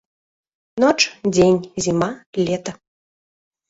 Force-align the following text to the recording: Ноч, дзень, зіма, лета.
Ноч, 0.85 0.97
дзень, 1.33 1.61
зіма, 1.87 2.11
лета. 2.45 2.71